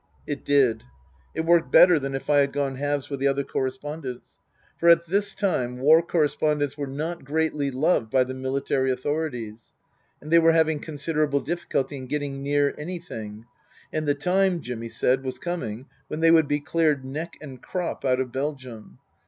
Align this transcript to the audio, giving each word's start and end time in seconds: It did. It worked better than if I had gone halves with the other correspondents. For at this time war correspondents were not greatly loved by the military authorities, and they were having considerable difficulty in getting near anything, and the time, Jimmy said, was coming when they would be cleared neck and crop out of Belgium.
It 0.25 0.43
did. 0.43 0.81
It 1.35 1.41
worked 1.45 1.71
better 1.71 1.99
than 1.99 2.15
if 2.15 2.27
I 2.27 2.39
had 2.39 2.51
gone 2.51 2.77
halves 2.77 3.07
with 3.11 3.19
the 3.19 3.27
other 3.27 3.43
correspondents. 3.43 4.25
For 4.79 4.89
at 4.89 5.05
this 5.05 5.35
time 5.35 5.77
war 5.77 6.01
correspondents 6.01 6.75
were 6.75 6.87
not 6.87 7.23
greatly 7.23 7.69
loved 7.69 8.09
by 8.09 8.23
the 8.23 8.33
military 8.33 8.91
authorities, 8.91 9.73
and 10.19 10.31
they 10.31 10.39
were 10.39 10.53
having 10.53 10.79
considerable 10.79 11.39
difficulty 11.39 11.97
in 11.97 12.07
getting 12.07 12.41
near 12.41 12.73
anything, 12.79 13.45
and 13.93 14.07
the 14.07 14.15
time, 14.15 14.61
Jimmy 14.61 14.89
said, 14.89 15.23
was 15.23 15.37
coming 15.37 15.85
when 16.07 16.19
they 16.19 16.31
would 16.31 16.47
be 16.47 16.61
cleared 16.61 17.05
neck 17.05 17.37
and 17.39 17.61
crop 17.61 18.03
out 18.03 18.19
of 18.19 18.31
Belgium. 18.31 18.97